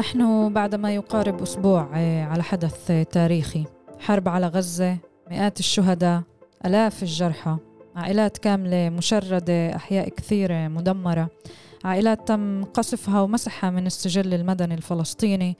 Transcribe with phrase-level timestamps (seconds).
[0.00, 3.64] نحن بعد ما يقارب أسبوع آه، على حدث تاريخي.
[3.98, 4.96] حرب على غزة
[5.30, 6.22] مئات الشهداء
[6.66, 7.56] ألاف الجرحى.
[7.96, 11.28] عائلات كاملة مشردة أحياء كثيرة مدمرة.
[11.84, 15.56] عائلات تم قصفها ومسحها من السجل المدني الفلسطيني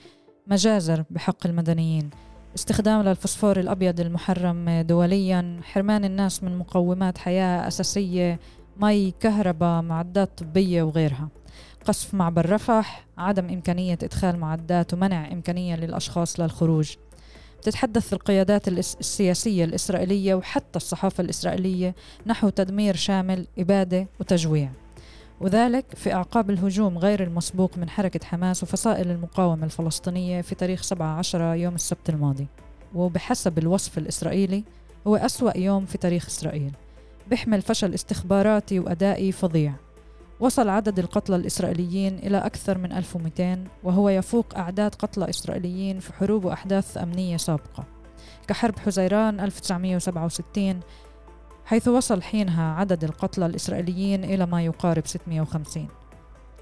[0.47, 2.11] مجازر بحق المدنيين.
[2.55, 5.61] استخدام للفوسفور الأبيض المحرم دوليا.
[5.63, 8.41] حرمان الناس من مقومات حياة أساسية
[8.77, 11.29] مي كهرباء معدات طبية وغيرها.
[11.85, 16.95] قصف معبر رفح عدم إمكانية إدخال معدات ومنع إمكانية للأشخاص للخروج.
[17.63, 21.95] تتحدث القيادات السياسية الإسرائيلية وحتى الصحافة الإسرائيلية
[22.27, 24.71] نحو تدمير شامل إبادة وتجويع.
[25.41, 31.55] وذلك في أعقاب الهجوم غير المسبوق من حركة حماس وفصائل المقاومة الفلسطينية في تاريخ 17
[31.55, 32.47] يوم السبت الماضي.
[32.95, 34.65] وبحسب الوصف الإسرائيلي
[35.07, 36.73] هو أسوأ يوم في تاريخ إسرائيل.
[37.31, 39.75] بيحمل فشل استخباراتي وأدائي فظيع.
[40.41, 46.45] وصل عدد القتلى الإسرائيليين إلى أكثر من 1200 وهو يفوق أعداد قتلى إسرائيليين في حروب
[46.45, 47.85] وأحداث أمنية سابقة
[48.49, 50.81] كحرب حزيران 1967
[51.65, 55.89] حيث وصل حينها عدد القتلى الإسرائيليين إلى ما يقارب 650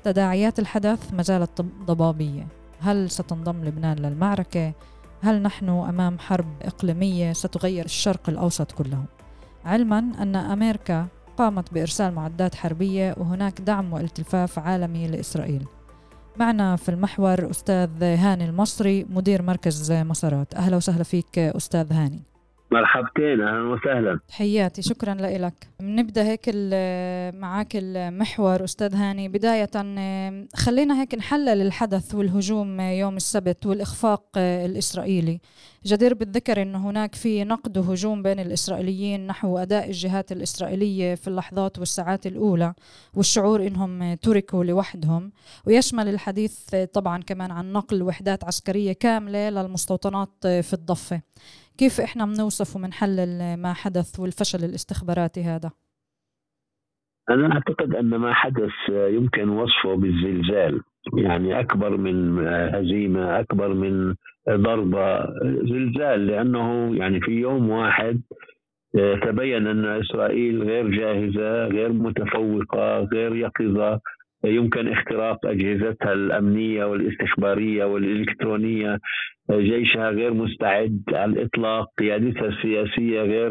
[0.04, 2.46] تداعيات الحدث ما زالت ضبابية
[2.80, 4.72] هل ستنضم لبنان للمعركة؟
[5.22, 9.04] هل نحن أمام حرب إقليمية ستغير الشرق الأوسط كله؟
[9.64, 11.06] علما أن أمريكا
[11.38, 15.66] قامت بإرسال معدات حربية وهناك دعم والتفاف عالمي لإسرائيل.
[16.36, 22.22] معنا في المحور أستاذ هاني المصري مدير مركز مسارات أهلا وسهلا فيك أستاذ هاني.
[22.70, 24.20] مرحبتين أهلا وسهلا.
[24.30, 26.50] حياتي شكرا لك بنبدا هيك
[27.34, 29.28] معك المحور أستاذ هاني.
[29.28, 29.70] بداية
[30.56, 35.40] خلينا هيك نحلل الحدث والهجوم يوم السبت والإخفاق الإسرائيلي.
[35.86, 41.78] جدير بالذكر أن هناك في نقد وهجوم بين الإسرائيليين نحو أداء الجهات الإسرائيلية في اللحظات
[41.78, 42.74] والساعات الأولى
[43.14, 45.32] والشعور أنهم تركوا لوحدهم.
[45.66, 51.20] ويشمل الحديث طبعا كمان عن نقل وحدات عسكرية كاملة للمستوطنات في الضفة.
[51.78, 55.70] كيف إحنا بنوصف ومنحلل ما حدث والفشل الاستخباراتي هذا؟
[57.30, 60.82] أنا أعتقد أن ما حدث يمكن وصفه بالزلزال.
[61.16, 64.14] يعني أكبر من هزيمة أكبر من
[64.50, 65.26] ضربة.
[65.44, 68.20] زلزال لأنه يعني في يوم واحد
[69.22, 74.00] تبين أن إسرائيل غير جاهزة غير متفوقة غير يقظة.
[74.44, 78.98] يمكن اختراق أجهزتها الأمنية والاستخبارية والإلكترونية.
[79.50, 83.50] جيشها غير مستعد على الإطلاق قيادتها السياسية غير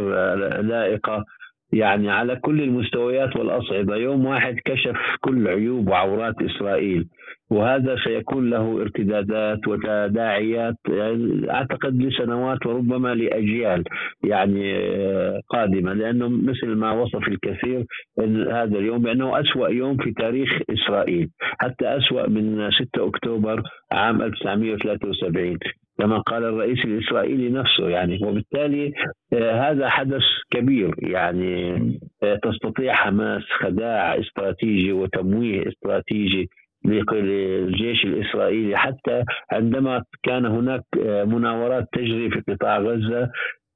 [0.62, 1.26] لائقة.
[1.74, 3.96] يعني على كل المستويات والأصعدة.
[3.96, 7.08] يوم واحد كشف كل عيوب وعورات إسرائيل
[7.50, 13.84] وهذا سيكون له ارتدادات وتداعيات يعني أعتقد لسنوات وربما لأجيال
[14.24, 15.94] يعني آه، قادمة.
[15.94, 17.86] لأنه مثل ما وصف الكثير
[18.20, 23.62] إن هذا اليوم بأنه أسوأ يوم في تاريخ إسرائيل حتى أسوأ من 6 أكتوبر
[23.92, 25.58] عام 1973
[26.00, 28.94] كما قال الرئيس الإسرائيلي نفسه يعني وبالتالي
[29.34, 30.22] آه، هذا حدث
[30.52, 31.76] كبير يعني
[32.24, 36.50] آه، تستطيع حماس خداع استراتيجي وتمويه استراتيجي
[36.86, 43.30] للجيش الإسرائيلي حتى عندما كان هناك آه، مناورات تجري في قطاع غزة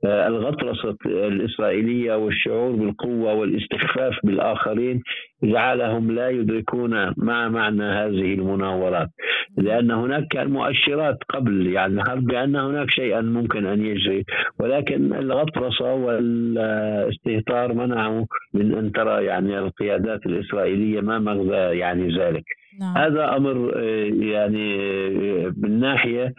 [0.05, 5.01] الغطرسة الإسرائيلية والشعور بالقوة والاستخفاف بالآخرين
[5.43, 9.09] جعلهم لا يدركون ما معنى هذه المناورات
[9.57, 14.25] لأن هناك كان مؤشرات قبل يعني الحرب بأن هناك شيئا ممكن أن يجري
[14.59, 22.43] ولكن الغطرسة والإستهتار منعوا من أن ترى يعني القيادات الإسرائيلية ما مغزى يعني ذلك
[22.79, 22.97] نعم.
[22.97, 24.77] هذا أمر آه، يعني
[25.57, 26.33] من ناحية آه،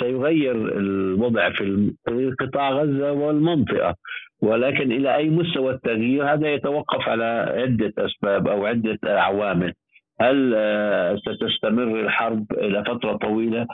[0.00, 3.94] سيغير الوضع في قطاع غزة والمنطقة.
[4.42, 7.24] ولكن إلى أي مستوى التغيير هذا يتوقف على
[7.56, 9.72] عدة أسباب أو عدة عوامل
[10.20, 13.66] هل آه، ستستمر الحرب إلى فترة طويلة؟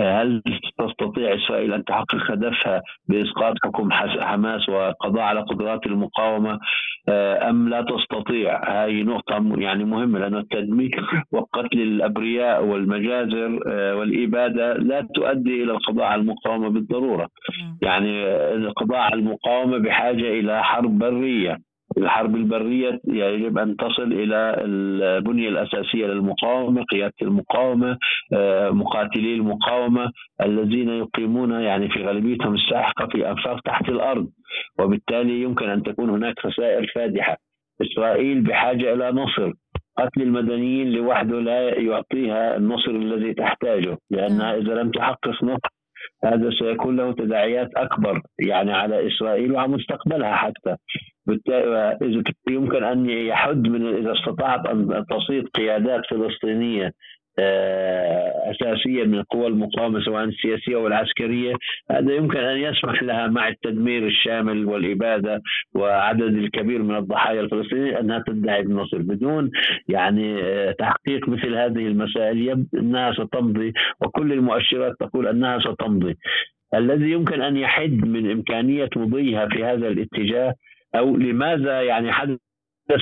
[0.00, 0.42] هل
[0.78, 6.58] تستطيع إسرائيل أن تحقق هدفها بإسقاط حكم حماس والقضاء على قدرات المقاومة
[7.08, 14.74] آه، أم لا تستطيع؟ هذه نقطة يعني مهمة لأن التدمير وقتل الأبرياء والمجازر آه، والإبادة
[14.74, 17.28] لا تؤدي إلى القضاء على المقاومة بالضرورة.
[17.82, 21.58] يعني القضاء على المقاومة بحاجة إلى حرب برية
[21.98, 27.98] الحرب البرية يجب أن تصل إلى البنية الأساسية للمقاومة قيادة المقاومة
[28.32, 30.10] آه، مقاتلي المقاومة
[30.42, 34.28] الذين يقيمون يعني في غالبيتهم الساحقة في أنفاق تحت الأرض.
[34.78, 37.36] وبالتالي يمكن أن تكون هناك خسائر فادحة.
[37.82, 39.52] إسرائيل بحاجة إلى نصر.
[39.98, 45.68] قتل المدنيين لوحده لا يعطيها النصر الذي تحتاجه لأنها إذا لم تحقق نصر
[46.24, 50.76] هذا سيكون له تداعيات أكبر يعني على إسرائيل وعلى مستقبلها حتى.
[52.50, 56.92] يمكن أن يحد من إذا استطاعت أن تصيد قيادات فلسطينية آه،
[58.50, 61.54] أساسية من القوى المقاومة سواء السياسية أو العسكرية
[61.90, 65.42] هذا يمكن أن يسمح لها مع التدمير الشامل والإبادة
[65.74, 69.50] وعدد الكبير من الضحايا الفلسطينيين أنها تدعي النصر بدون
[69.88, 72.48] يعني آه، تحقيق مثل هذه المسائل.
[72.48, 76.16] يبدو أنها ستمضي وكل المؤشرات تقول أنها ستمضي.
[76.74, 80.54] الذي يمكن أن يحد من إمكانية مضيها في هذا الاتجاه
[80.94, 82.38] أو لماذا يعني حدث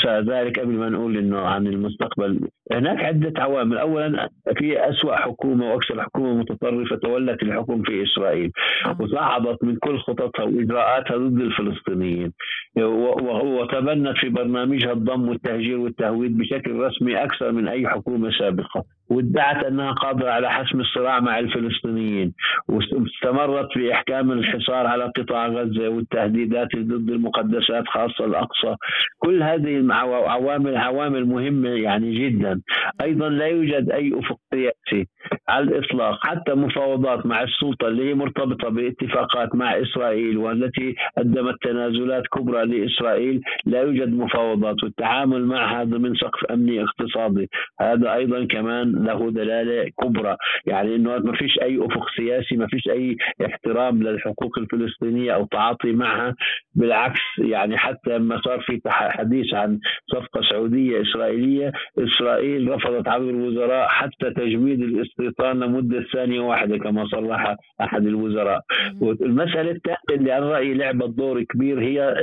[0.06, 2.48] ذلك قبل ما نقول إنه عن المستقبل.
[2.72, 3.78] هناك عدة عوامل.
[3.78, 8.50] اولا في أسوأ حكومة وأكثر حكومة متطرفة تولت الحكم في إسرائيل.
[8.86, 8.96] نعم.
[9.00, 12.32] وصعدت من كل خططها وإجراءاتها ضد الفلسطينيين.
[12.76, 18.84] وتبنت في برنامجها الضم والتهجير والتهويد بشكل رسمي أكثر من أي حكومة سابقة.
[19.10, 22.32] وادعت أنها قادرة على حسم الصراع مع الفلسطينيين
[22.68, 28.76] واستمرت في إحكام الحصار على قطاع غزة والتهديدات ضد المقدسات خاصة الأقصى.
[29.18, 32.60] كل هذه عوامل عوامل مهمة يعني جدا.
[33.00, 35.08] أيضا لا يوجد أي افق سياسي
[35.52, 36.18] على الإطلاق.
[36.26, 43.40] حتى مفاوضات مع السلطة اللي هي مرتبطة باتفاقات مع إسرائيل والتي قدمت تنازلات كبرى لإسرائيل
[43.66, 47.48] لا يوجد مفاوضات والتعامل معها ضمن سقف أمني اقتصادي.
[47.80, 50.36] هذا أيضا كمان له دلالة كبرى.
[50.66, 53.16] يعني إنه ما فيش أي أفق سياسي ما فيش أي
[53.46, 56.34] احترام للحقوق الفلسطينية أو تعاطي معها.
[56.74, 59.78] بالعكس يعني حتى لما صار في حديث عن
[60.12, 67.56] صفقة سعودية إسرائيلية إسرائيل رفضت عبر الوزراء حتى تجميد الاستيطان لمده ثانية واحدة كما صرح
[67.80, 68.60] أحد الوزراء.
[69.00, 72.14] والمسألة الثانية اللي أنا رأيي لعبت دور كبير هي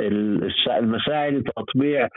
[0.67, 2.07] المساعي لتطبيع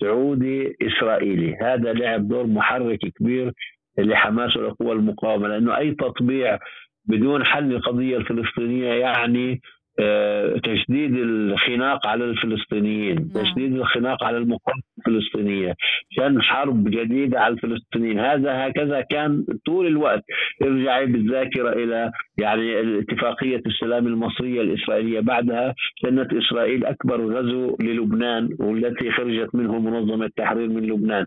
[0.00, 1.56] سعودي إسرائيلي.
[1.62, 3.52] هذا لعب دور محرك كبير
[3.98, 6.58] لحماس والقوى المقاومة لأنه أي تطبيع
[7.08, 9.60] بدون حل القضية الفلسطينية يعني
[10.00, 13.44] آه، تشديد الخناق على الفلسطينيين نعم.
[13.44, 14.82] تشديد الخناق على المقاومة.
[15.06, 15.74] الفلسطينية.
[16.10, 18.18] شن حرب جديدة على الفلسطينيين.
[18.18, 20.22] هذا هكذا كان طول الوقت
[20.62, 25.20] ارجعي بالذاكرة إلى يعني اتفاقية السلام المصرية الإسرائيلية.
[25.20, 31.26] بعدها شنت إسرائيل أكبر غزو للبنان والتي خرجت منه منظمة التحرير من لبنان.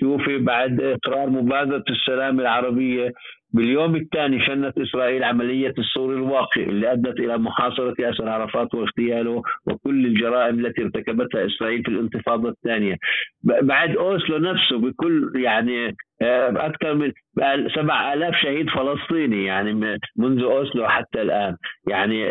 [0.00, 3.12] شوفي بعد إقرار مبادرة السلام العربية
[3.52, 10.06] باليوم الثاني شنت إسرائيل عملية السور الواقع اللي أدت إلى محاصرة ياسر عرفات واغتياله وكل
[10.06, 12.96] الجرائم التي ارتكبتها إسرائيل في الانتفاضة الثانية.
[13.42, 17.12] بعد أوسلو نفسه بكل يعني آه، أكثر من
[17.74, 21.56] سبع آلاف شهيد فلسطيني يعني منذ أوسلو حتى الآن.
[21.88, 22.26] يعني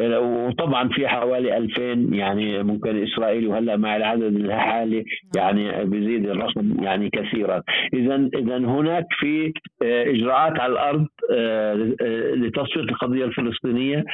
[0.00, 1.82] آه، وطبعا في حوالي 2000
[2.16, 5.04] يعني ممكن اسرائيل وهلأ مع العدد الحالي
[5.36, 7.62] يعني بيزيد الرقم يعني كثيرا.
[7.94, 9.52] اذا اذا هناك في
[9.82, 11.06] آه، إجراءات على الأرض
[12.36, 14.04] لتصفية القضية الفلسطينية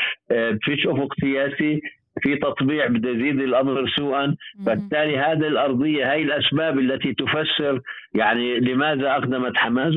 [0.63, 1.81] فيش افق سياسي
[2.23, 4.37] في تطبيع بده يزيد الأمر سوءا
[4.67, 7.81] فبالتالي هذه الأرضية هي الأسباب التي تفسر
[8.15, 9.95] يعني لماذا أقدمت حماس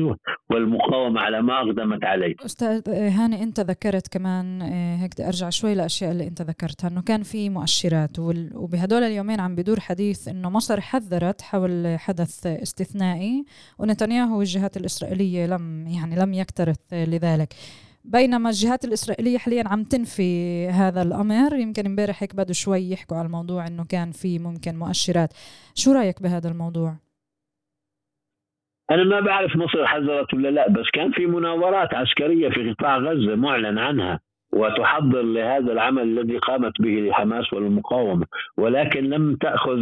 [0.50, 2.34] والمقاومة على ما أقدمت عليه.
[2.44, 7.02] أستاذ هاني أنت ذكرت كمان آه، هيك بدي أرجع شوي للاشياء اللي أنت ذكرتها إنه
[7.02, 8.18] كان في مؤشرات
[8.54, 13.44] وبهدول اليومين عم بدور حديث إنه مصر حذرت حول حدث استثنائي
[13.78, 17.54] ونتنياهو والجهات الإسرائيلية لم يعني لم يكترث لذلك.
[18.04, 21.56] بينما الجهات الإسرائيلية حاليا عم تنفي هذا الأمر.
[21.56, 25.32] يمكن امبارح هيك بدوا شوي يحكوا على الموضوع إنه كان في ممكن مؤشرات.
[25.74, 26.96] شو رأيك بهذا الموضوع؟
[28.90, 33.34] أنا ما بعرف مصر حذرت ولا لا بس كان في مناورات عسكرية في قطاع غزة
[33.34, 34.20] معلن عنها.
[34.54, 38.26] وتحضر لهذا العمل الذي قامت به حماس والمقاومة.
[38.56, 39.78] ولكن لم تأخذ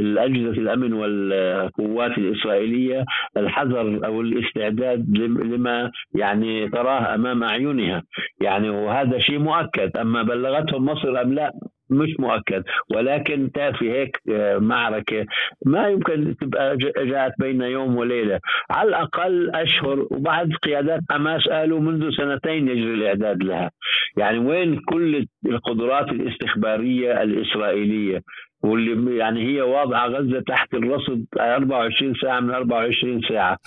[0.00, 3.04] الأجهزة الأمن والقوات الإسرائيلية
[3.36, 8.02] الحذر أو الاستعداد لما يعني تراه أمام أعينها.
[8.40, 9.96] يعني وهذا شيء مؤكد.
[9.96, 11.52] أما بلغتهم مصر أم لا
[11.92, 12.62] مش مؤكد.
[12.94, 15.26] ولكن في هيك آه، معركة
[15.66, 18.40] ما يمكن تبقى جاءت بين يوم وليلة.
[18.70, 23.70] على الأقل أشهر وبعد قيادات حماس قالوا منذ سنتين يجري الإعداد لها.
[24.16, 28.20] يعني وين كل القدرات الاستخبارية الإسرائيلية؟
[28.62, 33.58] واللي يعني هي واضعه غزة تحت الرصد 24 ساعة من 24 ساعة.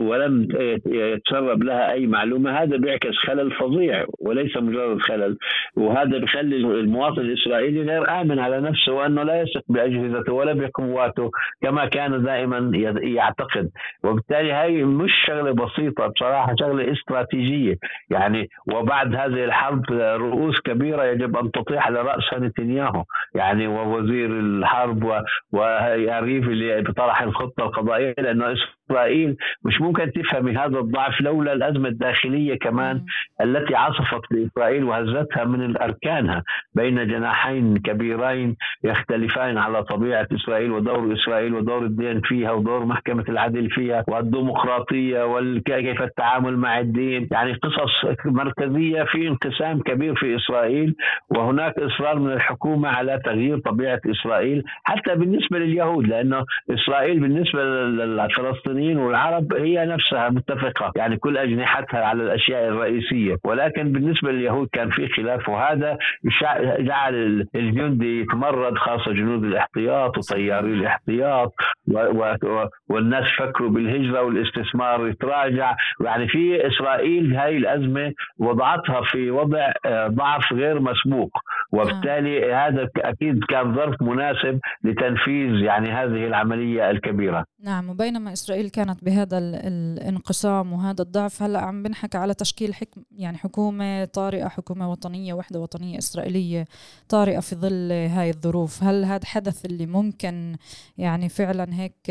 [0.00, 0.48] ولم
[0.86, 2.50] يتسرب لها أي معلومة.
[2.62, 5.36] هذا بيعكس خلل فظيع وليس مجرد خلل.
[5.76, 11.30] وهذا بخلي المواطن الإسرائيلي غير آمن على نفسه وأنه لا يثق بأجهزته ولا بقواته
[11.62, 12.70] كما كان دائما
[13.02, 13.70] يعتقد.
[14.04, 17.74] وبالتالي هاي مش شغلة بسيطة بصراحة شغلة استراتيجية.
[18.10, 23.04] يعني وبعد هذه الحرب رؤوس كبيرة يجب أن تطيح على راسها نتنياهو.
[23.34, 25.04] يعني ووزير تدبير الحرب
[25.52, 28.54] ويعرف اللي بطرح الخطة القضائية لأنه
[28.90, 33.04] إسرائيل مش ممكن تفهم هذا الضعف لولا الأزمة الداخلية كمان
[33.40, 36.42] التي عصفت باسرائيل وهزتها من أركانها.
[36.74, 43.70] بين جناحين كبيرين يختلفان على طبيعة إسرائيل ودور إسرائيل ودور الدين فيها ودور محكمة العدل
[43.70, 47.28] فيها والديمقراطية وكيف التعامل مع الدين.
[47.32, 50.94] يعني قصص مركزية في انقسام كبير في إسرائيل
[51.30, 58.98] وهناك إصرار من الحكومة على تغيير طبيعة إسرائيل حتى بالنسبة لليهود لأنه إسرائيل بالنسبة للفلسطينيين
[58.98, 63.36] والعرب هي نفسها متفقة يعني كل أجنحتها على الأشياء الرئيسية.
[63.44, 65.98] ولكن بالنسبة لليهود كان في خلاف وهذا
[66.78, 71.54] جعل الجندي يتمرد خاصة جنود الاحتياط وطياري الاحتياط
[72.88, 75.76] والناس فكروا بالهجرة والاستثمار يتراجع.
[76.04, 81.30] يعني في إسرائيل هاي الأزمة وضعتها في وضع آه، ضعف غير مسبوق
[81.72, 87.44] وبالتالي هذا أكيد كان ظرف مناسب لتنفيذ يعني هذه العملية الكبيرة.
[87.64, 93.36] نعم وبينما إسرائيل كانت بهذا الانقسام وهذا الضعف هلأ عم بنحكى على تشكيل حكم يعني
[93.36, 96.64] حكومة طارئة حكومة وطنية وحدة وطنية إسرائيلية
[97.08, 98.82] طارئة في ظل هاي الظروف.
[98.82, 100.56] هل هذا حدث اللي ممكن
[100.98, 102.10] يعني فعلا هيك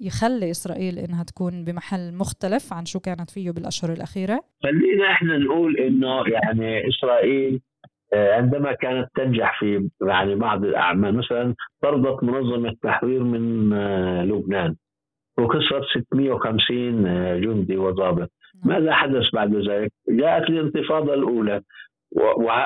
[0.00, 5.76] يخلي إسرائيل إنها تكون بمحل مختلف عن شو كانت فيه بالأشهر الأخيرة؟ خلينا إحنا نقول
[5.76, 7.69] إنه يعني إسرائيل آه،
[8.14, 14.76] عندما كانت تنجح في يعني بعض الأعمال مثلا طردت منظمة التحرير من آه، لبنان
[15.38, 18.30] وكسرت 650 آه، جندي وضابط
[18.64, 18.74] نعم.
[18.74, 21.60] ماذا حدث بعد ذلك؟ جاءت الانتفاضة الأولى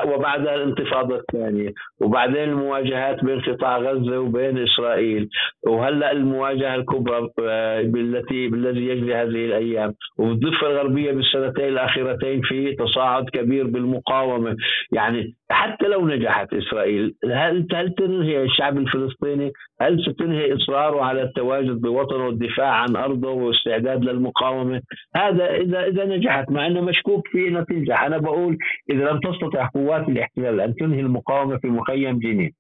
[0.04, 5.28] وبعدها الانتفاضة الثانية وبعدين المواجهات بين قطاع غزة وبين إسرائيل
[5.66, 9.94] وهلأ المواجهة الكبرى آه، بالتي بالذي يجري هذه الأيام.
[10.18, 14.56] والضفة الغربية بالسنتين الأخيرتين في تصاعد كبير بالمقاومة.
[14.92, 21.80] يعني حتى لو نجحت إسرائيل هل هل تنهي الشعب الفلسطيني؟ هل ستنهي إصراره على التواجد
[21.80, 24.82] بوطنه والدفاع عن أرضه واستعداد للمقاومة؟
[25.16, 28.02] هذا إذا إذا نجحت مع أنه مشكوك في تنجح.
[28.02, 28.58] أنا بقول
[28.90, 32.52] إذا لم تستطع قوات الاحتلال أن تنهي المقاومة في مخيم جنين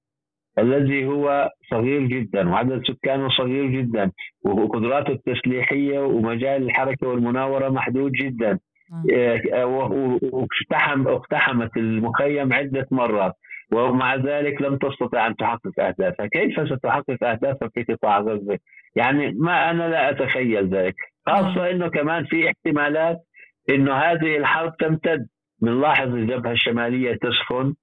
[0.58, 4.10] الذي هو صغير جدا وعدد سكانه صغير جدا
[4.44, 8.58] وقدراته التسليحية ومجال الحركة والمناورة محدود جدا
[10.32, 13.32] واقتحم اقتحمت المخيم عدة مرات
[13.72, 16.26] ومع ذلك لم تستطع أن تحقق أهدافها.
[16.26, 18.58] كيف ستحقق أهدافها في قطاع غزة؟
[18.96, 20.94] يعني ما أنا لا أتخيل ذلك
[21.26, 23.18] خاصة أنه كمان في احتمالات
[23.70, 25.26] أنه هذه الحرب تمتد.
[25.62, 27.74] بنلاحظ الجبهة الشمالية تسخن.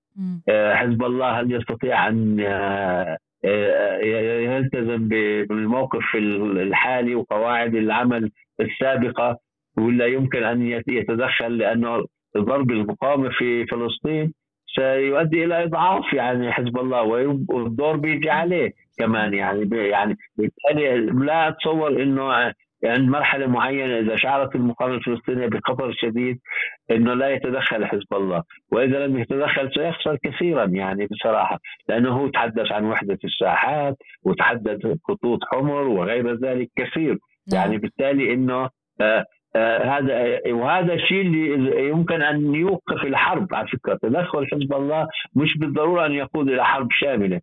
[0.49, 3.97] آه، حزب الله هل يستطيع أن آه، آه،
[4.39, 9.37] يلتزم بالموقف الحالي وقواعد العمل السابقة؟
[9.77, 12.05] ولا يمكن أن يتدخل لأنه
[12.37, 14.33] ضرب المقاومة في فلسطين
[14.75, 17.01] سيؤدي إلى إضعاف يعني حزب الله
[17.49, 24.15] والدور بيجي عليه كمان يعني يعني بالتالي لا أتصور إنه عند يعني مرحلة معينة إذا
[24.15, 26.39] شعرت المقاومة الفلسطينية بخطر شديد
[26.91, 31.59] إنه لا يتدخل حزب الله، وإذا لم يتدخل سيخسر كثيرا يعني بصراحة،
[31.89, 37.17] لأنه هو تحدث عن وحدة الساحات وتحدث خطوط حمر وغير ذلك كثير،
[37.53, 37.61] نعم.
[37.61, 38.69] يعني بالتالي إنه
[39.01, 43.99] آه هذا وهذا الشيء اللي يمكن أن يوقف الحرب على فكرة.
[44.01, 47.41] تدخل حزب الله مش بالضرورة أن يقود إلى حرب شاملة.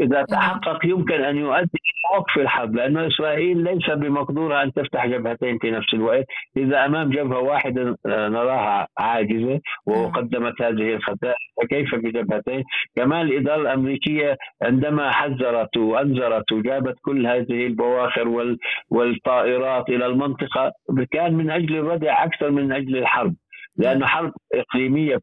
[0.00, 0.24] إذا نعم.
[0.24, 5.70] تحقق يمكن أن يؤدي إلى وقف الحرب لأن إسرائيل ليس بمقدورها أن تفتح جبهتين في
[5.70, 6.24] نفس الوقت.
[6.56, 12.64] إذا أمام جبهة واحدة آه، نراها عاجزة وقدمت هذه الخسائر فكيف بجبهتين؟
[12.96, 18.56] كمان الإدارة الأمريكية عندما حذرت وأنذرت وجابت كل هذه البواخر
[18.90, 20.72] والطائرات إلى المنطقة
[21.10, 23.34] كان من أجل الردع أكثر من أجل الحرب
[23.76, 25.20] لأن حرب إقليمية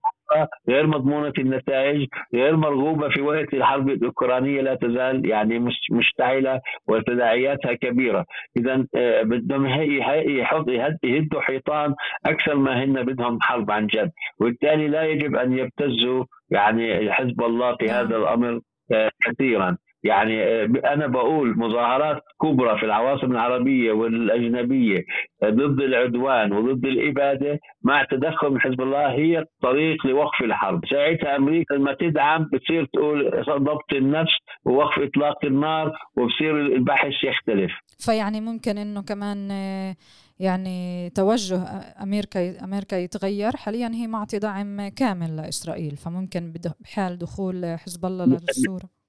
[0.69, 5.59] غير مضمونة النتائج غير مرغوبة في وقت الحرب الأوكرانية لا تزال يعني
[5.91, 8.25] مشتعلة وتداعياتها كبيرة.
[8.57, 10.65] إذا آه، بدهم يحط
[11.03, 11.93] يهدوا حيطان
[12.25, 14.11] أكثر ما هن بدهم حرب عن جد.
[14.39, 18.61] وبالتالي لا يجب أن يبتزوا يعني حزب الله في هذا الأمر
[18.91, 19.77] آه، كثيرا.
[20.05, 25.03] يعني آه، أنا بقول مظاهرات كبرى في العواصم العربية والأجنبية
[25.43, 31.35] آه، ضد العدوان وضد الإبادة مع تدخل من حزب الله هي الطريق لوقف الحرب، ساعتها
[31.35, 34.31] أمريكا لما تدعم بتصير تقول ضبط النفس
[34.65, 37.71] ووقف إطلاق النار وبصير البحث يختلف.
[37.99, 39.95] فيعني ممكن إنه كمان آه،
[40.39, 41.59] يعني توجه
[42.03, 43.55] أمريكا أمريكا يتغير.
[43.55, 49.04] حاليا هي معطي دعم كامل لإسرائيل فممكن بحال دخول حزب الله للصوره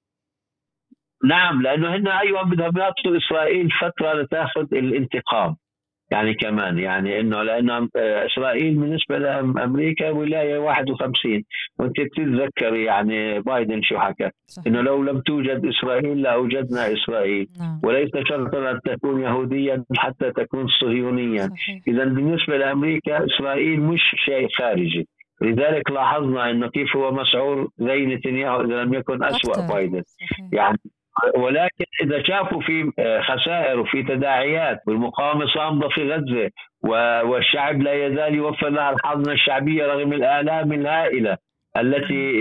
[1.24, 5.56] نعم لأنه هن أيوه بدهم يعطوا إسرائيل فترة لتأخذ الانتقام.
[6.10, 11.42] يعني كمان يعني إنه لأنه إسرائيل بالنسبة لأمريكا ولاية 51
[11.78, 14.30] وأنت بتتذكر يعني بايدن شو حكى؟
[14.66, 17.48] إنه لو لم توجد إسرائيل لأوجدنا إسرائيل.
[17.60, 17.80] نعم.
[17.84, 21.50] وليس شرطا أن تكون يهوديا حتى تكون صهيونيا.
[21.88, 25.08] اذا بالنسبة لأمريكا إسرائيل مش شيء خارجي.
[25.42, 30.02] لذلك لاحظنا إنه كيف هو مسعور زي نتنياهو إذا لم يكن اسوء بايدن.
[30.52, 30.78] يعني
[31.36, 32.92] ولكن إذا شافوا في
[33.22, 36.50] خسائر وفي تداعيات والمقاومة صامده في غزة
[37.28, 41.36] والشعب لا يزال يوفر لها الحضنه الشعبية رغم الآلام الهائلة
[41.76, 42.32] التي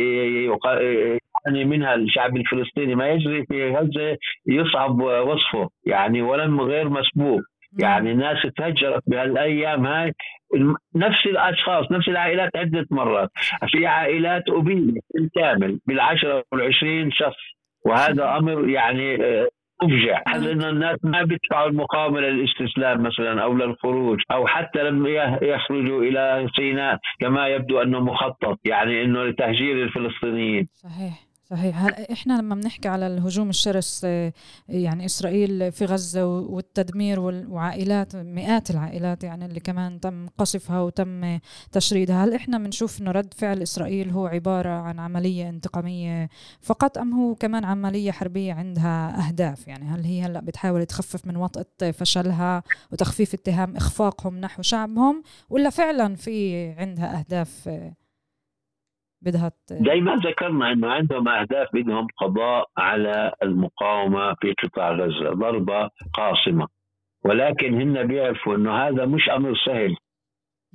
[1.45, 2.95] يعاني منها الشعب الفلسطيني.
[2.95, 4.17] ما يجري في غزة
[4.47, 7.41] يصعب وصفه يعني ولم غير مسبوق.
[7.79, 10.13] يعني الناس تهجرت بهالأيام هاي.
[10.95, 13.29] نفس الأشخاص نفس العائلات عدة مرات.
[13.67, 17.55] في عائلات ابيدت بالكامل بالعشرة والعشرين شخص.
[17.85, 19.47] وهذا أمر يعني آه،
[19.83, 25.07] مفجع حتى ان الناس ما بيدفعوا المقاومة للاستسلام مثلا أو للخروج أو حتى لم
[25.41, 30.67] يخرجوا إلى سيناء كما يبدو أنه مخطط يعني إنه لتهجير الفلسطينيين.
[30.73, 31.24] صحيح.
[31.49, 31.83] صحيح.
[31.83, 34.33] هل إحنا لما بنحكي على الهجوم الشرس آه،
[34.69, 41.39] يعني إسرائيل في غزة والتدمير وعائلات مئات العائلات يعني اللي كمان تم قصفها وتم
[41.71, 46.29] تشريدها هل إحنا بنشوف إنه رد فعل إسرائيل هو عبارة عن عملية انتقامية
[46.61, 51.37] فقط أم هو كمان عملية حربية عندها أهداف؟ يعني هل هي هلأ بتحاول تخفف من
[51.37, 57.69] وطأة فشلها وتخفيف اتهام إخفاقهم نحو شعبهم ولا فعلا في عندها أهداف
[59.25, 65.89] بدها زي ما ذكرنا إنه عندهم أهداف بدهم قضاء على المقاومة في قطاع غزة ضربة
[66.13, 66.67] قاصمة.
[67.25, 69.95] ولكن هن بيعرفوا إنه هذا مش أمر سهل.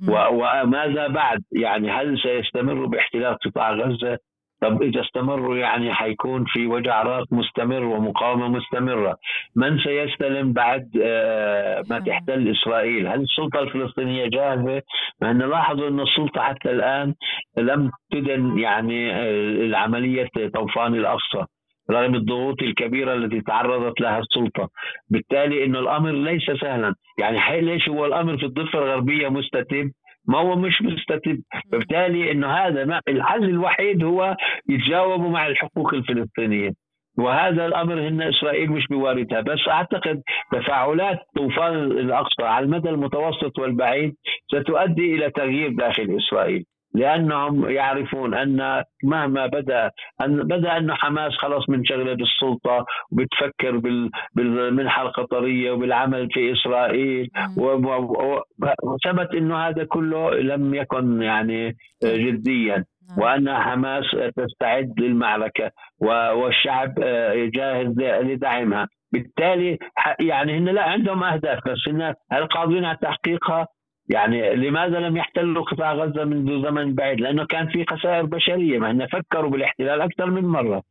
[0.07, 4.17] وماذا بعد؟ يعني هل سيستمروا باحتلال قطاع غزة؟
[4.61, 9.17] طب إذا استمروا يعني حيكون في وجع راس مستمر ومقاومة مستمرة.
[9.55, 14.81] من سيستلم بعد آه، ما تحتل إسرائيل؟ هل السلطة الفلسطينية جاهزة؟
[15.21, 17.13] ما نلاحظ ان السلطة حتى الآن
[17.57, 19.31] لم تدن يعني آه،
[19.65, 21.45] العملية طوفان الأقصى
[21.91, 24.69] رغم الضغوط الكبيرة التي تعرضت لها السلطة.
[25.09, 26.95] بالتالي أن الأمر ليس سهلا.
[27.19, 29.91] يعني ليش هو الأمر في الضفة الغربية مستتب
[30.27, 31.41] ما هو مش مستتب.
[31.71, 34.35] فبالتالي إنه هذا ما الحل الوحيد هو
[34.69, 36.71] يتجاوبوا مع الحقوق الفلسطينية.
[37.17, 39.41] وهذا الأمر هن إسرائيل مش بواردها.
[39.41, 44.15] بس أعتقد تفاعلات طوفان الأقصى على المدى المتوسط والبعيد
[44.47, 46.65] ستؤدي إلى تغيير داخل إسرائيل.
[46.93, 53.81] لأنهم يعرفون أن مهما بدأ أن بدأ انه حماس خلاص منشغلة بالسلطة وبتفكر
[54.35, 57.29] بالمنحه القطريه وبالعمل في إسرائيل
[58.83, 63.19] وثبت إنه هذا كله لم يكن يعني جديا نعم.
[63.19, 64.03] وأن حماس
[64.37, 65.71] تستعد للمعركة
[66.33, 66.93] والشعب
[67.53, 68.87] جاهز لدعمها.
[69.13, 69.77] بالتالي
[70.19, 73.67] يعني هن لا عندهم أهداف بس هن هل قادرين على تحقيقها؟
[74.13, 79.07] يعني لماذا لم يحتلوا قطاع غزة منذ زمن بعيد لأنه كان في خسائر بشرية ما
[79.07, 80.83] فكروا بالاحتلال أكثر من مرة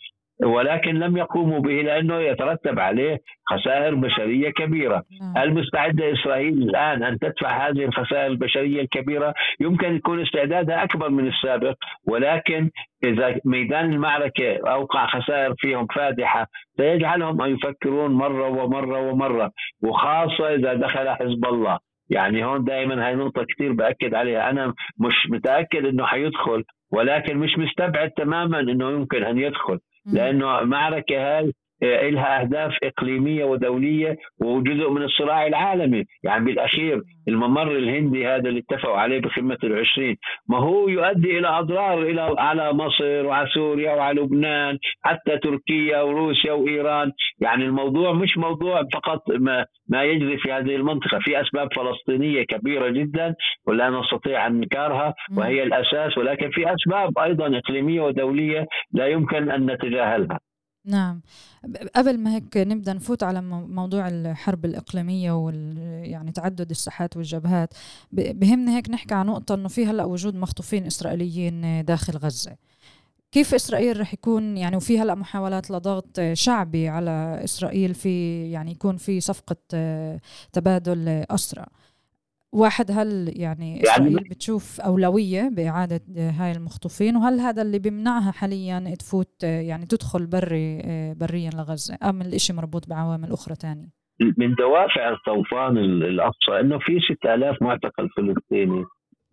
[0.45, 3.19] ولكن لم يقوموا به لأنه يترتب عليه
[3.51, 5.37] خسائر بشرية كبيرة، نعم.
[5.37, 11.29] هل مستعده إسرائيل الآن أن تدفع هذه الخسائر البشرية الكبيرة؟ يمكن يكون استعدادها أكبر من
[11.29, 11.75] السابق
[12.09, 12.71] ولكن
[13.05, 19.51] إذا ميدان المعركة أوقع خسائر فيهم فادحة سيجعلهم أن يفكرون مرة ومرة ومرة
[19.83, 21.79] وخاصة إذا دخل حزب الله
[22.11, 24.51] يعني هون دائما هاي نقطة كثير بأكد عليها.
[24.51, 29.79] أنا مش متأكد أنه حيدخل ولكن مش مستبعد تماما أنه يمكن أن يدخل
[30.13, 36.05] لأنه المعركة هاي لها أهداف إقليمية ودولية وجزء من الصراع العالمي.
[36.23, 40.17] يعني بالأخير الممر الهندي هذا اللي اتفقوا عليه بقمه العشرين
[40.49, 46.53] ما هو يؤدي إلى أضرار إلى على مصر وعلى سوريا وعلى لبنان حتى تركيا وروسيا
[46.53, 47.13] وإيران.
[47.41, 51.19] يعني الموضوع مش موضوع فقط ما ما يجري في هذه المنطقة.
[51.19, 53.35] في أسباب فلسطينية كبيرة جدا
[53.67, 59.71] ولا نستطيع أن ننكرها وهي الأساس ولكن في أسباب أيضا إقليمية ودولية لا يمكن أن
[59.71, 60.39] نتجاهلها.
[60.85, 61.21] نعم.
[61.97, 67.75] قبل ما هيك نبدأ نفوت على موضوع الحرب الإقليمية وال يعني تعدد الساحات والجبهات
[68.13, 72.57] بهمنا هيك نحكي عن نقطة إنه في هلأ وجود مخطوفين إسرائيليين داخل غزة.
[73.33, 78.97] كيف إسرائيل رح يكون يعني وفي هلأ محاولات لضغط شعبي على إسرائيل في يعني يكون
[78.97, 79.57] في صفقة
[80.53, 81.67] تبادل اسرى
[82.53, 88.33] واحد هل يعني, يعني إسرائيل يعني بتشوف أولوية بإعادة هاي المخطوفين؟ وهل هذا اللي بيمنعها
[88.33, 90.83] حاليا تفوت يعني تدخل بري
[91.21, 97.63] بريا لغزة؟ أم الإشي مربوط بعوامل أخرى ثانية من دوافع الطوفان الأقصى إنه في 6000
[97.63, 98.85] معتقل فلسطيني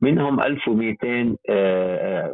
[0.02, 2.34] منهم 1200 آه،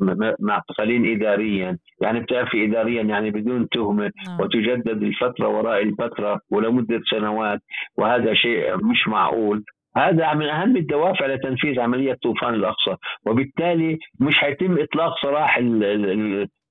[0.00, 1.78] آه، معتقلين اداريا.
[2.00, 4.40] يعني بتعرفي اداريا يعني بدون تهمة نعم.
[4.40, 7.60] وتجدد الفترة وراء الفترة ولمدة سنوات
[7.96, 9.64] وهذا شيء مش معقول.
[9.98, 15.58] هذا من أهم الدوافع لتنفيذ عملية طوفان الأقصى وبالتالي مش هيتم إطلاق سراح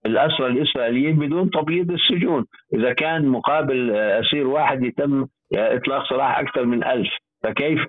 [0.06, 6.84] الأسرى الإسرائيليين بدون تبييض السجون إذا كان مقابل أسير واحد يتم إطلاق سراح أكثر من
[6.84, 7.10] ألف
[7.44, 7.86] فكيف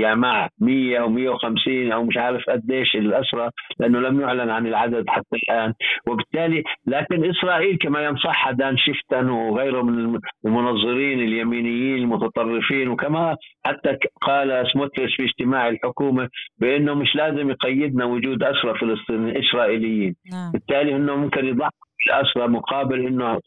[0.00, 5.04] يعني مع 100 أو 150 أو مش عارف قديش الاسرى لأنه لم يعلن عن العدد
[5.08, 5.74] حتى الآن.
[6.08, 13.36] وبالتالي لكن إسرائيل كما ينصحها دان شيفتن وغيره من المنظرين اليمينيين المتطرفين وكما
[13.66, 20.14] حتى قال سموتريش في اجتماع الحكومة بأنه مش لازم يقيدنا وجود اسرى فلسطينيين إسرائيليين.
[20.32, 20.52] نعم.
[20.52, 21.70] بالتالي إنه ممكن يضحي
[22.06, 23.38] الاسرى مقابل إنه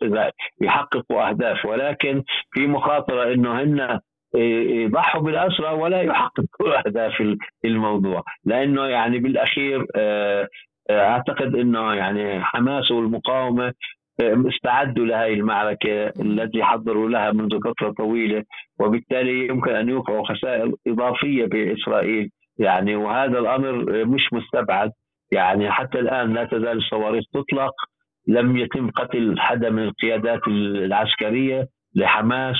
[0.62, 1.66] يحققوا أهداف.
[1.66, 4.00] ولكن في مخاطرة إنه هن
[4.36, 8.24] يضحوا بالأسرى ولا يحققوا أهداف الموضوع.
[8.46, 10.48] لأنه يعني بالأخير آه،
[10.90, 13.74] آه، أعتقد إنه يعني حماس والمقاومة
[14.22, 18.44] آه، استعدوا لهذه المعركة التي حضروا لها منذ فترة طويلة
[18.80, 22.30] وبالتالي يمكن أن يوقعوا خسائر إضافية بإسرائيل.
[22.60, 24.92] يعني وهذا الأمر مش مستبعد.
[25.32, 27.74] يعني حتى الآن لا تزال الصواريخ تطلق.
[28.28, 32.56] لم يتم قتل حدا من القيادات العسكرية لحماس.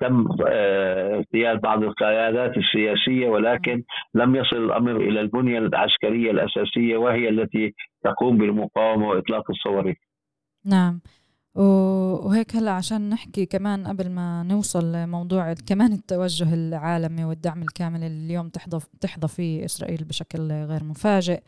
[0.00, 3.82] تم آه، اغتيال بعض القيادات السياسية ولكن
[4.14, 9.96] لم يصل الأمر إلى البنية العسكرية الأساسية وهي التي تقوم بالمقاومة وإطلاق الصواريخ.
[10.64, 11.00] نعم
[11.54, 18.26] وهيك هلا عشان نحكي كمان قبل ما نوصل لموضوع كمان التوجه العالمي والدعم الكامل اللي
[18.26, 21.40] اليوم تحظى تحظى فيه إسرائيل بشكل غير مفاجئ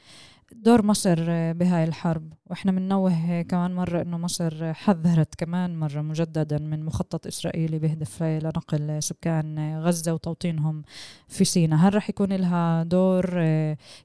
[0.52, 1.16] دور مصر
[1.52, 7.78] بهاي الحرب وإحنا بننوه كمان مرة إنه مصر حذرت كمان مرة مجددا من مخطط إسرائيلي
[7.78, 10.82] بيهدف لنقل سكان غزة وتوطينهم
[11.28, 11.78] في سيناء.
[11.78, 13.38] هل رح يكون لها دور؟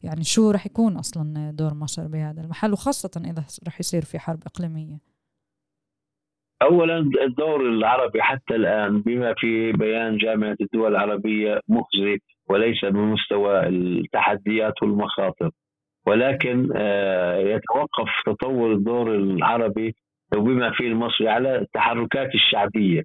[0.03, 4.39] يعني شو رح يكون أصلا دور مصر بهذا المحل؟ وخاصة إذا رح يصير في حرب
[4.45, 4.97] إقليمية.
[6.61, 14.83] اولا الدور العربي حتى الآن بما في بيان جامعة الدول العربية مخزي وليس بمستوى التحديات
[14.83, 15.51] والمخاطر.
[16.07, 19.95] ولكن آه، يتوقف تطور الدور العربي
[20.35, 23.03] وبما فيه المصري على التحركات الشعبية.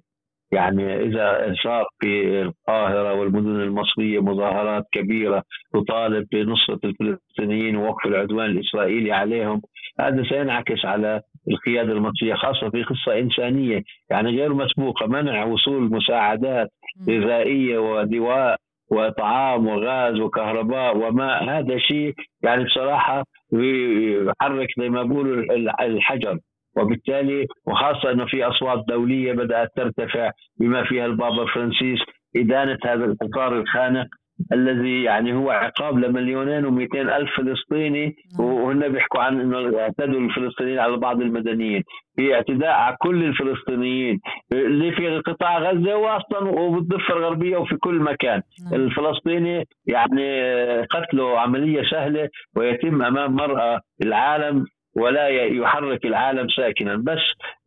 [0.51, 9.11] يعني إذا صار في القاهرة والمدن المصرية مظاهرات كبيرة تطالب بنصرة الفلسطينيين ووقف العدوان الإسرائيلي
[9.11, 9.61] عليهم
[9.99, 13.83] هذا سينعكس على القيادة المصرية خاصة في قصة إنسانية.
[14.09, 16.67] يعني غير مسبوقة منع وصول مساعدات
[17.09, 18.57] غذائية ودواء
[18.91, 23.23] وطعام وغاز وكهرباء وماء هذا شيء يعني بصراحة
[23.53, 25.43] يحرك زي ما بيقولوا
[25.81, 26.37] الحجر.
[26.77, 31.99] وبالتالي وخاصة إنه في أصوات دولية بدأت ترتفع بما فيها البابا فرانسيس.
[32.35, 34.07] إدانة هذا القطار الخانق
[34.53, 38.47] الذي يعني هو عقاب لمليونين و200 ألف فلسطيني نعم.
[38.47, 41.83] وهن بيحكوا عن إنه اعتدوا الفلسطينيين على بعض المدنيين.
[42.15, 44.19] في اعتداء على كل الفلسطينيين.
[44.51, 48.41] اللي في قطاع غزة واصلا وبالضفة الغربية وفي كل مكان.
[48.71, 48.81] نعم.
[48.81, 50.41] الفلسطيني يعني
[50.81, 54.65] قتله عملية سهلة ويتم أمام مرأة العالم
[54.97, 56.95] ولا يحرك العالم ساكنا.
[56.95, 57.21] بس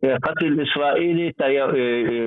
[0.04, 1.32] قتل الإسرائيلي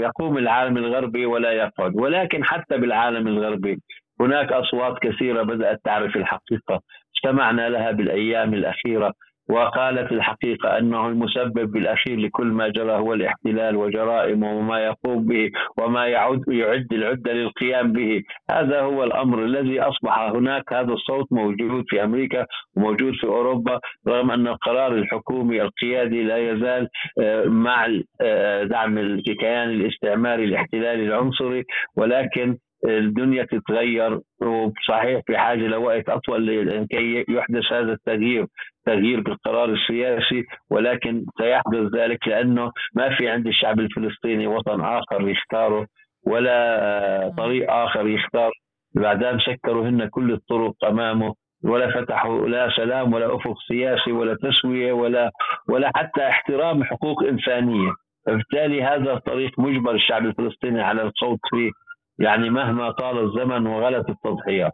[0.02, 1.96] يقوم العالم الغربي ولا يقعد.
[1.96, 3.78] ولكن حتى بالعالم الغربي.
[4.22, 6.82] هناك أصوات كثيرة بدأت تعرف الحقيقة.
[7.16, 9.14] استمعنا لها بالأيام الأخيرة
[9.50, 16.08] وقالت الحقيقة أنه المسبب الأخير لكل ما جرى هو الاحتلال وجرائمه وما يقوم به وما
[16.08, 18.24] يعد يعد العدة للقيام به.
[18.52, 22.46] هذا هو الأمر الذي أصبح هناك هذا الصوت موجود في أمريكا
[22.78, 26.88] وموجود في أوروبا رغم أن القرار الحكومي القيادي لا يزال
[27.20, 27.88] آه، مع
[28.22, 31.64] آه، دعم الكيان الاستعماري الاحتلالي العنصري.
[31.98, 38.46] ولكن الدنيا تتغير وصحيح في حاجة لوقت أطول لكي يحدث هذا التغيير
[38.86, 45.88] تغيير بالقرار السياسي ولكن سيحدث ذلك لأنه ما في عند الشعب الفلسطيني وطن آخر يختاره
[46.28, 48.52] ولا طريق آخر يختار
[48.96, 54.94] بعدين سكروا هن كل الطرق أمامه ولا فتحوا لا سلام ولا أفق سياسي ولا تسوية
[54.94, 55.32] ولا
[55.70, 57.92] ولا حتى احترام حقوق إنسانية،
[58.26, 61.72] فبالتالي هذا الطريق مجبر الشعب الفلسطيني على الخوض فيه.
[62.20, 64.74] يعني مهما طال الزمن وغلت التضحيات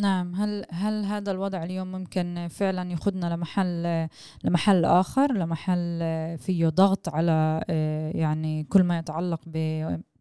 [0.00, 4.08] نعم هل هل هذا الوضع اليوم ممكن فعلا ياخذنا لمحل
[4.44, 5.98] لمحل آخر لمحل
[6.38, 7.64] فيه ضغط على
[8.14, 9.40] يعني كل ما يتعلق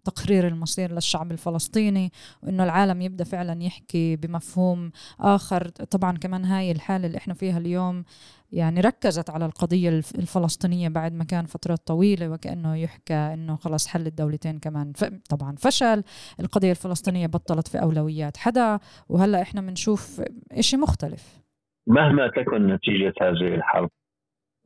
[0.06, 2.12] بتقرير المصير للشعب الفلسطيني
[2.44, 5.68] وإنه العالم يبدأ فعلا يحكي بمفهوم آخر.
[5.68, 8.04] طبعا كمان هاي الحالة اللي إحنا فيها اليوم
[8.52, 14.08] يعني ركزت على القضية الفلسطينية بعد ما كان فترات طويلة وكأنه يحكى أنه خلاص حل
[14.08, 14.94] الدولتين كمان.
[15.30, 16.04] طبعا فشل.
[16.40, 18.80] القضية الفلسطينية بطلت في أولويات حدا.
[19.10, 21.42] وهلأ إحنا بنشوف إشي مختلف.
[21.88, 23.90] مهما تكن نتيجة هذه الحرب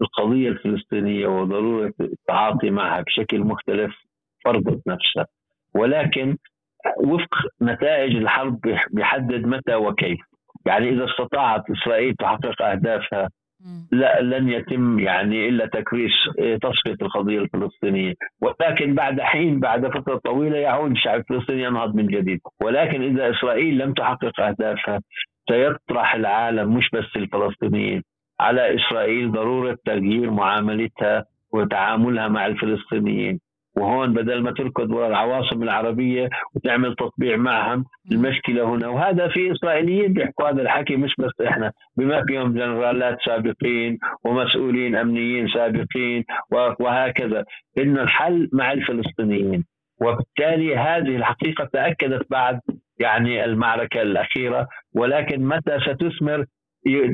[0.01, 3.91] القضية الفلسطينية وضرورة التعاطي معها بشكل مختلف
[4.45, 5.25] فرضت نفسها
[5.75, 6.37] ولكن
[7.03, 8.59] وفق نتائج الحرب
[8.91, 10.19] بيحدد متى وكيف.
[10.65, 13.29] يعني إذا استطاعت إسرائيل تحقق أهدافها
[13.91, 16.11] لا لن يتم يعني إلا تكريس
[16.61, 18.13] تصفيه القضية الفلسطينية.
[18.41, 22.39] ولكن بعد حين بعد فترة طويلة يعود الشعب الفلسطيني ينهض من جديد.
[22.61, 25.01] ولكن إذا إسرائيل لم تحقق أهدافها
[25.49, 28.03] سيطرح العالم مش بس الفلسطينيين
[28.39, 33.39] على إسرائيل ضرورة تغيير معاملتها وتعاملها مع الفلسطينيين.
[33.79, 38.87] وهون بدل ما تركض وراء العواصم العربية وتعمل تطبيع معهم المشكلة هنا.
[38.87, 41.71] وهذا في إسرائيليين بيحكوا هذا الحكي مش بس إحنا.
[41.97, 46.23] بما فيهم جنرالات سابقين ومسؤولين أمنيين سابقين
[46.79, 47.43] وهكذا.
[47.77, 49.65] إن الحل مع الفلسطينيين.
[50.01, 52.59] وبالتالي هذه الحقيقة تأكدت بعد
[52.99, 54.67] يعني المعركة الأخيرة.
[54.95, 56.45] ولكن متى ستثمر؟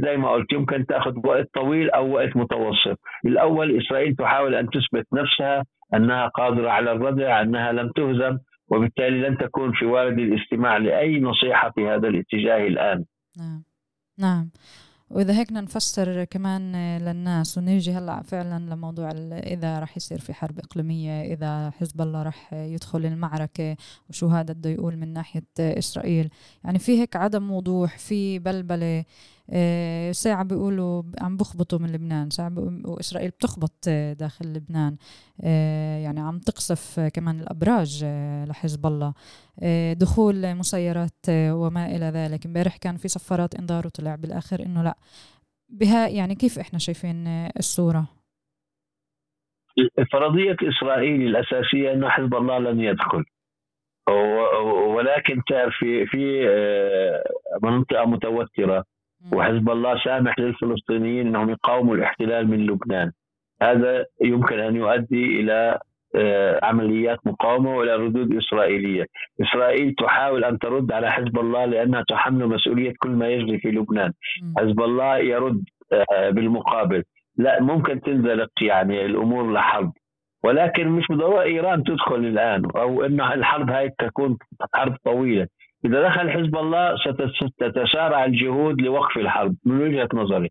[0.06, 3.00] زي ما قلت يمكن تأخذ وقت طويل أو وقت متوسط.
[3.26, 9.38] الأول إسرائيل تحاول أن تثبت نفسها أنها قادرة على الردع أنها لم تهزم وبالتالي لن
[9.38, 13.06] تكون في وارد الاستماع لأي نصيحة في هذا الاتجاه الآن.
[13.38, 13.64] نعم.
[14.18, 14.50] نعم.
[15.10, 21.34] وإذا هيك نفسر كمان للناس ونيجي هلأ فعلا لموضوع إذا رح يصير في حرب إقليمية
[21.34, 23.76] إذا حزب الله رح يدخل المعركة
[24.10, 26.30] وشو هذا بده يقول من ناحية إسرائيل.
[26.64, 29.00] يعني في هيك عدم وضوح في بلبلة.
[29.00, 29.06] آه،
[30.12, 32.52] ساعة بيقولوا عم بخبطوا من لبنان ساعة
[32.86, 34.98] وإسرائيل بتخبط داخل لبنان.
[35.44, 39.14] آه، يعني عم تقصف كمان الأبراج آه، لحزب الله.
[39.94, 42.46] دخول مسيرات وما إلى ذلك.
[42.46, 44.96] امبارح كان في صفارات إنذار وطلع بالآخر إنه لا.
[45.70, 47.28] بها يعني كيف إحنا شايفين
[47.58, 48.08] الصورة؟
[50.12, 53.24] فرضية إسرائيل الأساسية أنه حزب الله لن يدخل.
[54.96, 55.42] ولكن
[55.80, 56.46] في في
[57.64, 58.95] منطقة متوترة.
[59.34, 63.12] وحزب الله سامح للفلسطينيين انهم يقاوموا الاحتلال من لبنان.
[63.62, 65.80] هذا يمكن أن يؤدي إلى
[66.18, 69.06] آه، عمليات مقاومة وإلى ردود إسرائيلية،
[69.42, 74.12] إسرائيل تحاول أن ترد على حزب الله لأنها تحمل مسؤولية كل ما يجري في لبنان،
[74.58, 77.04] حزب الله يرد آه، بالمقابل،
[77.38, 79.94] لا ممكن تنزلق يعني الأمور لحرب.
[80.44, 84.38] ولكن مش بالضروره إيران تدخل الآن أو ان الحرب هاي تكون
[84.74, 85.48] حرب طويلة.
[85.86, 86.96] إذا دخل حزب الله
[87.42, 90.50] ستتسارع الجهود لوقف الحرب من وجهة نظري.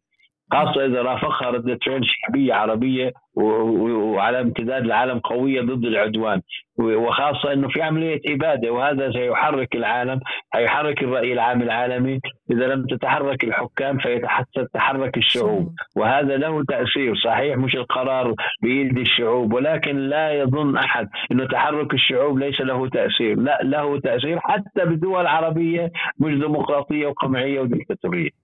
[0.54, 6.40] خاصة إذا رافقها ردة فعل شعبية عربية وعلى امتداد العالم قوية ضد العدوان.
[6.78, 10.20] وخاصة أنه في عملية إبادة وهذا سيحرك العالم
[10.54, 12.20] هيحرك الرأي العام العالمي.
[12.50, 15.68] إذا لم تتحرك الحكام فيتحرك الشعوب.
[15.96, 22.38] وهذا له تأثير صحيح مش القرار بيد الشعوب ولكن لا يظن أحد أنه تحرك الشعوب
[22.38, 23.38] ليس له تأثير.
[23.38, 25.90] لا له تأثير حتى بالدول العربية
[26.20, 28.43] مش ديمقراطية وقمعية وديكتاتورية.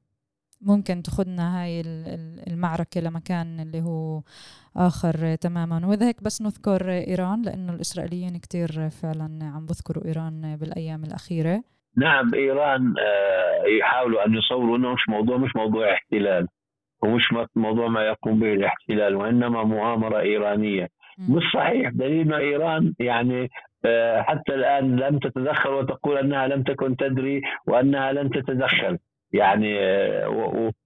[0.60, 1.82] ممكن تاخذنا هاي
[2.50, 4.20] المعركة لمكان اللي هو
[4.76, 5.86] آخر تماما.
[5.86, 11.62] وإذا هيك بس نذكر إيران لأنه الإسرائيليين كتير فعلا عم بذكروا إيران بالأيام الأخيرة.
[11.96, 16.46] نعم إيران آه، يحاولوا أن يصوروا أنه مش موضوع مش موضوع احتلال
[17.02, 20.88] ومش موضوع ما يقوم به الاحتلال وإنما مؤامرة إيرانية.
[21.18, 21.90] مش صحيح.
[21.90, 23.48] دليل إيران يعني
[23.84, 28.98] آه، حتى الآن لم تتدخل وتقول أنها لم تكن تدري وأنها لن تتدخل.
[29.32, 29.78] يعني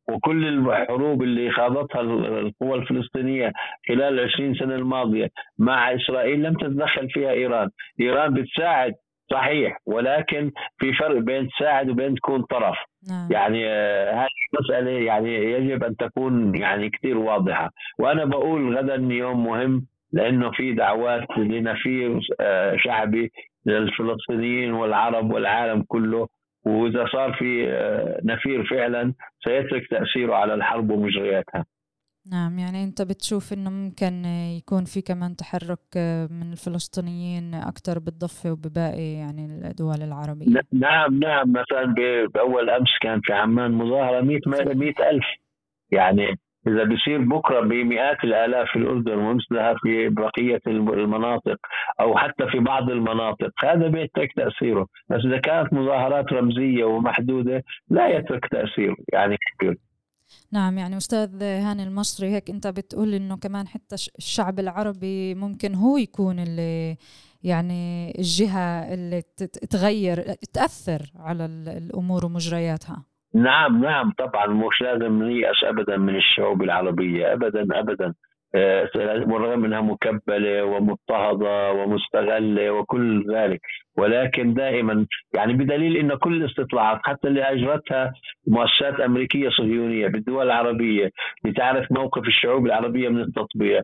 [0.09, 3.53] وكل الحروب اللي خاضتها القوى الفلسطينية
[3.89, 5.29] خلال العشرين سنة الماضية
[5.59, 7.69] مع إسرائيل لم تتدخل فيها إيران،
[8.01, 8.95] إيران بتساعد
[9.31, 12.77] صحيح ولكن في فرق بين تساعد وبين تكون طرف.
[13.09, 13.29] نعم.
[13.31, 17.71] يعني آه، هذه مسألة يعني يجب أن تكون يعني كثير واضحة.
[17.99, 23.33] وأنا بقول غدا يوم مهم لأنه في دعوات لنفير آه، شعبي
[23.67, 26.29] للفلسطينيين والعرب والعالم كله.
[26.65, 31.65] وإذا صار في آه، نفير فعلا سيترك تأثيره على الحرب ومجرياتها.
[32.33, 34.25] نعم يعني أنت بتشوف إنه ممكن
[34.59, 40.47] يكون في كمان تحرك آه، من الفلسطينيين أكثر بالضفة وبباقي يعني الدول العربية.
[40.73, 41.95] نعم نعم مثلا
[42.35, 45.25] بأول أمس كان في عمان مظاهرة 100 100 ألف
[45.91, 51.57] يعني إذا بيصير بكرة بمئات الآلاف في الأردن ومثلها في بقية المناطق
[52.01, 54.87] أو حتى في بعض المناطق هذا بيترك تأثيره.
[55.09, 59.79] بس إذا كانت مظاهرات رمزية ومحدودة لا يترك تاثير يعني كبير
[60.53, 65.97] نعم يعني أستاذ هاني المصري هيك أنت بتقول إنه كمان حتى الشعب العربي ممكن هو
[65.97, 66.97] يكون اللي
[67.43, 69.23] يعني الجهة اللي
[69.71, 70.23] تغير
[70.53, 73.05] تأثر على الأمور ومجرياتها.
[73.35, 78.15] نعم نعم طبعا مش لازم نيأس ابدا من الشعوب العربية ابدا ابدا.
[79.27, 83.61] بالرغم إنها مكبلة ومضطهدة ومستغلة وكل ذلك
[83.99, 88.13] ولكن دائما يعني بدليل إن كل الاستطلاعات حتى اللي أجرتها
[88.49, 91.11] مؤسسات أمريكية صهيونية بالدول العربية
[91.45, 93.81] لتعرف موقف الشعوب العربية من التطبيع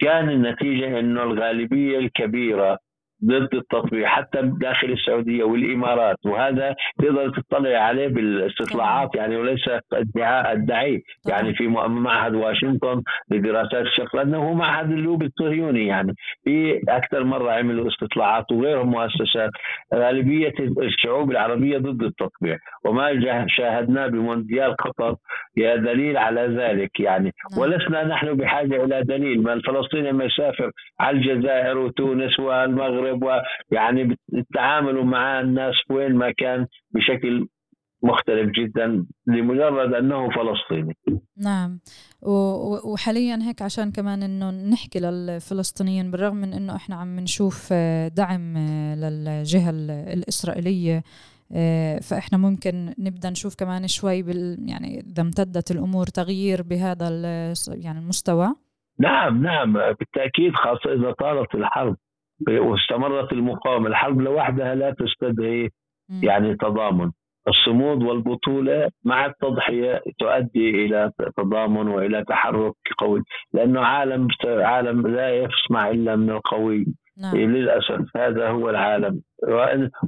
[0.00, 2.78] كان النتيجة إنه الغالبية الكبيرة
[3.24, 11.02] ضد التطبيع حتى داخل السعودية والإمارات وهذا تقدر تطلع عليه بالاستطلاعات يعني وليس ادعاء ادعي
[11.28, 17.52] يعني في معهد واشنطن لدراسات الشرق لأنه هو معهد اللوب الصهيوني يعني في أكثر مرة
[17.52, 19.50] عملوا استطلاعات وغيرهم مؤسسات.
[19.94, 20.52] غالبية
[20.82, 25.16] الشعوب العربية ضد التطبيع وما شاهدناه بمونديال قطر
[25.58, 27.32] هي دليل على ذلك يعني.
[27.50, 27.62] نعم.
[27.62, 34.16] ولسنا نحن بحاجة إلى دليل ما الفلسطيني لما يسافر على الجزائر وتونس والمغرب المغرب ويعني
[34.34, 37.48] التعامل مع الناس وين ما كان بشكل
[38.02, 40.96] مختلف جدا لمجرد أنه فلسطيني.
[41.36, 41.80] نعم.
[42.92, 47.72] وحاليا هيك عشان كمان إنه نحكي للفلسطينيين بالرغم من إنه إحنا عم نشوف
[48.16, 48.58] دعم
[48.94, 49.70] للجهة
[50.12, 51.02] الإسرائيلية
[52.02, 57.08] فإحنا ممكن نبدأ نشوف كمان شوي بال يعني إذا امتدت الأمور تغيير بهذا
[57.68, 58.48] يعني المستوى.
[58.98, 59.72] نعم نعم.
[59.72, 61.96] بالتأكيد خاصة إذا طالت الحرب.
[62.48, 63.88] واستمرت المقاومة.
[63.88, 65.70] الحرب لوحدها لا تستدعي
[66.22, 67.10] يعني تضامن.
[67.48, 73.22] الصمود والبطولة مع التضحية تؤدي إلى تضامن وإلى تحرك قوي
[73.52, 76.86] لأنه عالم عالم لا يسمع إلا من القوي.
[77.20, 77.36] نعم.
[77.36, 79.20] للأسف هذا هو العالم.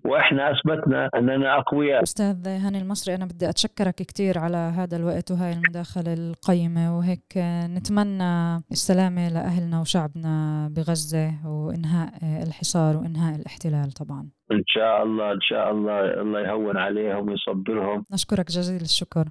[0.05, 2.03] وإحنا أثبتنا أننا أقوياء.
[2.03, 6.99] أستاذ هاني المصري أنا بدي أتشكرك كثير على هذا الوقت وهاي المداخلة القيمة.
[6.99, 7.33] وهيك
[7.77, 12.11] نتمنى السلامة لأهلنا وشعبنا بغزة وإنهاء
[12.47, 14.29] الحصار وإنهاء الاحتلال طبعا.
[14.53, 18.05] إن شاء الله إن شاء الله الله يهون عليهم ويصبرهم.
[18.13, 19.29] نشكرك جزيل الشكر.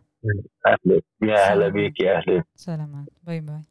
[0.67, 2.43] أهلا يا هلا بك يا أهلا.
[2.55, 3.07] سلامات.
[3.27, 3.70] bye bye.